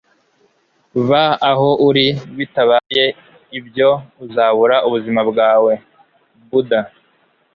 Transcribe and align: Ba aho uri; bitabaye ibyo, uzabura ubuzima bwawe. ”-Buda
Ba 1.07 1.23
aho 1.49 1.69
uri; 1.87 2.07
bitabaye 2.37 3.05
ibyo, 3.59 3.89
uzabura 4.25 4.75
ubuzima 4.87 5.21
bwawe. 5.29 5.73
”-Buda 6.49 6.79